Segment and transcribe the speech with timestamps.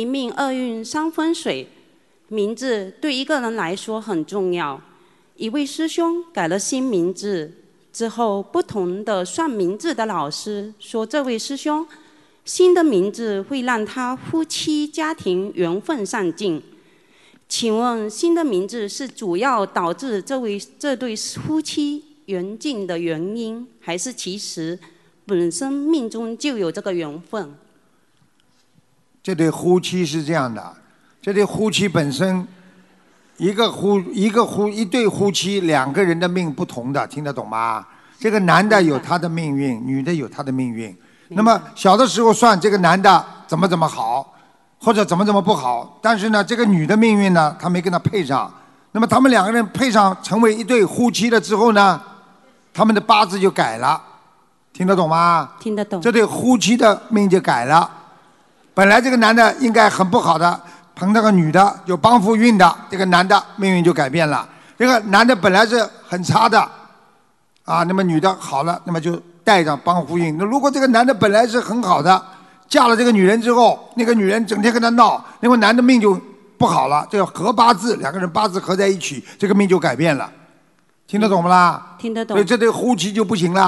[0.00, 1.68] 一命二运三风水，
[2.28, 4.80] 名字对一个人来说很重要。
[5.36, 7.52] 一位师兄改了新名字
[7.92, 11.86] 之后，不同的算名字的老师说，这位师兄
[12.46, 16.62] 新的名字会让他夫妻家庭缘分上进。
[17.46, 24.78] 请问新的名字是主要导致这位这对夫妻缘尽的原因，还是其实
[25.26, 27.54] 本身命中就有这个缘分？
[29.22, 30.62] 这对夫妻是这样的，
[31.20, 32.46] 这对夫妻本身，
[33.36, 37.86] 一个夫一个夫一对夫妻两个人的命不同的，听得懂吗？
[38.18, 40.94] 这个男的有他的命运，女的有她的命运。
[41.28, 44.34] 那么小的时候算这个男的怎么怎么好，
[44.78, 48.52] 或者怎么怎么不好，但是呢，这个女的命运呢，他没跟他配上。
[48.92, 52.00] 那么他们两个人配上成为一对夫妻了之后呢，
[52.74, 54.02] 他们的八字就改了，
[54.72, 55.50] 听得懂吗？
[55.60, 56.00] 听得懂。
[56.00, 57.90] 这对夫妻的命就改了。
[58.74, 60.60] 本来这个男的应该很不好的，
[60.94, 64.48] 碰到个女的有帮扶运的，这个男的命运就改变了。
[64.78, 66.58] 这个男的本来是很差的，
[67.64, 70.36] 啊，那么女的好了，那么就带上帮扶运。
[70.38, 72.22] 那如果这个男的本来是很好的，
[72.68, 76.18] 嫁了这个女人之后，那个女人整天跟他闹，那么男的命就
[76.56, 77.06] 不好了。
[77.10, 80.30] 这个合八字，两个人八字合在一起，这个命就改变了。
[81.06, 81.96] 听得懂不啦？
[81.98, 82.36] 听得懂。
[82.36, 83.58] 所以这对夫妻就不行了。